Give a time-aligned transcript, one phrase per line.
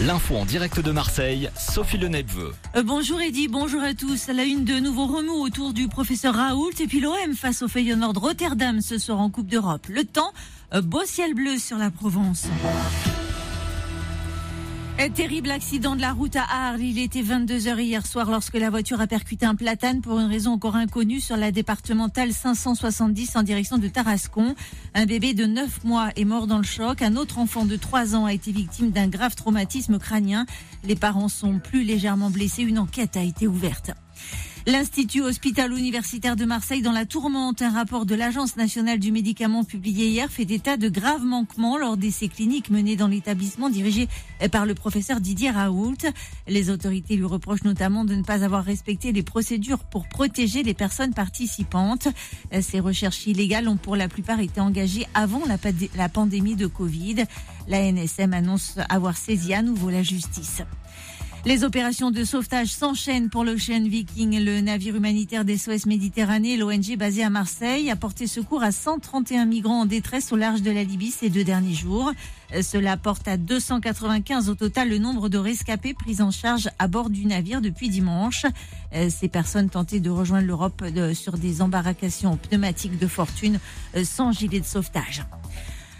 [0.00, 4.28] L'info en direct de Marseille, Sophie Le Euh, bonjour Eddy, bonjour à tous.
[4.28, 7.68] À la une de nouveaux remous autour du professeur Raoult et puis l'OM face au
[7.68, 9.86] Feyenoord Rotterdam ce soir en Coupe d'Europe.
[9.88, 10.32] Le temps,
[10.74, 12.46] euh, beau ciel bleu sur la Provence.
[15.10, 16.80] Terrible accident de la route à Arles.
[16.80, 20.52] Il était 22h hier soir lorsque la voiture a percuté un platane pour une raison
[20.52, 24.54] encore inconnue sur la départementale 570 en direction de Tarascon.
[24.94, 27.02] Un bébé de 9 mois est mort dans le choc.
[27.02, 30.46] Un autre enfant de 3 ans a été victime d'un grave traumatisme crânien.
[30.84, 32.62] Les parents sont plus légèrement blessés.
[32.62, 33.90] Une enquête a été ouverte.
[34.64, 37.62] L'Institut hospital-universitaire de Marseille dans la tourmente.
[37.62, 41.96] Un rapport de l'Agence nationale du médicament publié hier fait état de graves manquements lors
[41.96, 44.08] d'essais cliniques menés dans l'établissement dirigé
[44.52, 45.96] par le professeur Didier Raoult.
[46.46, 50.74] Les autorités lui reprochent notamment de ne pas avoir respecté les procédures pour protéger les
[50.74, 52.06] personnes participantes.
[52.60, 55.42] Ces recherches illégales ont pour la plupart été engagées avant
[55.96, 57.24] la pandémie de Covid.
[57.66, 60.62] La NSM annonce avoir saisi à nouveau la justice.
[61.44, 64.38] Les opérations de sauvetage s'enchaînent pour l'Ocean Viking.
[64.44, 69.44] Le navire humanitaire des SOS Méditerranée, l'ONG basé à Marseille, a porté secours à 131
[69.46, 72.12] migrants en détresse au large de la Libye ces deux derniers jours.
[72.62, 77.10] Cela porte à 295 au total le nombre de rescapés pris en charge à bord
[77.10, 78.46] du navire depuis dimanche.
[79.08, 83.58] Ces personnes tentaient de rejoindre l'Europe sur des embarcations pneumatiques de fortune
[84.04, 85.24] sans gilet de sauvetage.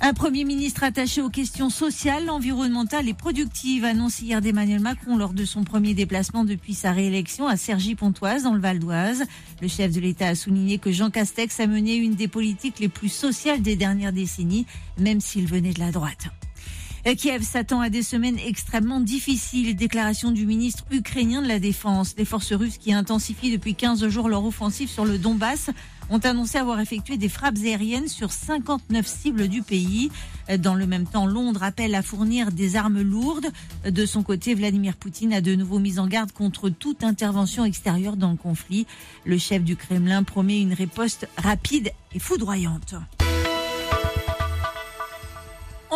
[0.00, 5.32] Un Premier ministre attaché aux questions sociales, environnementales et productives annonce hier d'Emmanuel Macron lors
[5.32, 9.24] de son premier déplacement depuis sa réélection à Cergy-Pontoise dans le Val d'Oise.
[9.62, 12.90] Le chef de l'État a souligné que Jean Castex a mené une des politiques les
[12.90, 14.66] plus sociales des dernières décennies,
[14.98, 16.28] même s'il venait de la droite.
[17.14, 19.76] Kiev s'attend à des semaines extrêmement difficiles.
[19.76, 22.14] Déclaration du ministre ukrainien de la Défense.
[22.18, 25.70] Les forces russes qui intensifient depuis 15 jours leur offensive sur le Donbass
[26.10, 30.10] ont annoncé avoir effectué des frappes aériennes sur 59 cibles du pays.
[30.58, 33.46] Dans le même temps, Londres appelle à fournir des armes lourdes.
[33.88, 38.16] De son côté, Vladimir Poutine a de nouveau mis en garde contre toute intervention extérieure
[38.16, 38.86] dans le conflit.
[39.24, 42.94] Le chef du Kremlin promet une riposte rapide et foudroyante.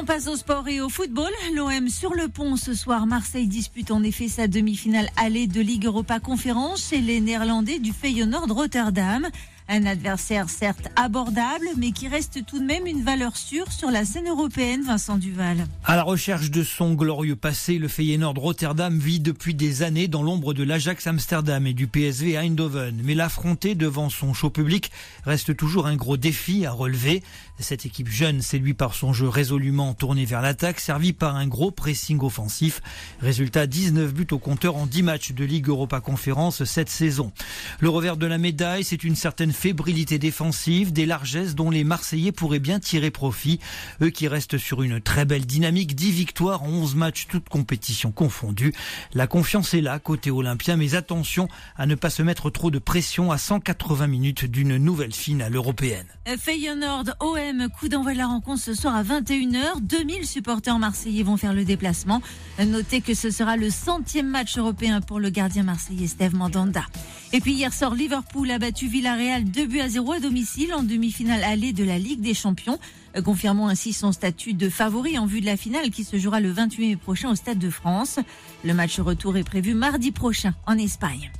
[0.01, 1.31] On passe au sport et au football.
[1.55, 3.07] L'OM sur le pont ce soir.
[3.07, 7.93] Marseille dispute en effet sa demi-finale allée de Ligue Europa Conférence chez les Néerlandais du
[7.93, 9.29] Feyenoord Rotterdam.
[9.73, 14.05] Un adversaire certes abordable, mais qui reste tout de même une valeur sûre sur la
[14.05, 15.65] scène européenne, Vincent Duval.
[15.85, 20.25] À la recherche de son glorieux passé, le Feyenoord Rotterdam vit depuis des années dans
[20.25, 23.01] l'ombre de l'Ajax Amsterdam et du PSV Eindhoven.
[23.05, 24.91] Mais l'affronter devant son show public
[25.25, 27.23] reste toujours un gros défi à relever.
[27.61, 31.71] Cette équipe jeune séduit par son jeu résolument tourné vers l'attaque, servi par un gros
[31.71, 32.81] pressing offensif.
[33.21, 37.31] Résultat 19 buts au compteur en 10 matchs de Ligue Europa Conférence cette saison.
[37.79, 42.33] Le revers de la médaille, c'est une certaine fébrilité défensive, des largesses dont les Marseillais
[42.33, 43.61] pourraient bien tirer profit.
[44.01, 48.11] Eux qui restent sur une très belle dynamique, 10 victoires en 11 matchs, toutes compétitions
[48.11, 48.73] confondues.
[49.13, 52.79] La confiance est là côté olympien, mais attention à ne pas se mettre trop de
[52.79, 56.07] pression à 180 minutes d'une nouvelle finale européenne.
[56.39, 59.83] Feyenoord OM, coup d'envoi de la rencontre ce soir à 21h.
[59.83, 62.23] 2000 supporters marseillais vont faire le déplacement.
[62.65, 66.87] Notez que ce sera le centième match européen pour le gardien marseillais Steve Mandanda.
[67.33, 70.83] Et puis hier soir, Liverpool a battu Villarreal 2 buts à 0 à domicile en
[70.83, 72.81] demi-finale allée de la Ligue des Champions,
[73.25, 76.51] confirmant ainsi son statut de favori en vue de la finale qui se jouera le
[76.51, 78.19] 28 mai prochain au Stade de France.
[78.65, 81.31] Le match retour est prévu mardi prochain en Espagne.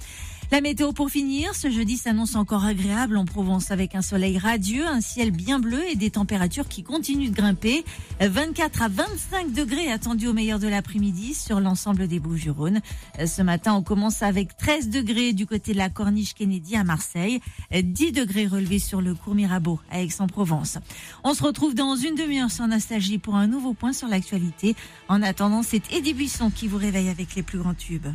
[0.53, 4.85] La météo pour finir, ce jeudi s'annonce encore agréable en Provence avec un soleil radieux,
[4.85, 7.85] un ciel bien bleu et des températures qui continuent de grimper.
[8.21, 12.81] 24 à 25 degrés attendus au meilleur de l'après-midi sur l'ensemble des Bouches-du-Rhône.
[13.25, 17.41] Ce matin, on commence avec 13 degrés du côté de la Corniche Kennedy à Marseille,
[17.71, 20.79] 10 degrés relevés sur le cours Mirabeau à Aix-en-Provence.
[21.23, 24.75] On se retrouve dans une demi-heure sur Nostalgie pour un nouveau point sur l'actualité.
[25.09, 28.09] En attendant, c'est Eddie Buisson qui vous réveille avec les plus grands tubes.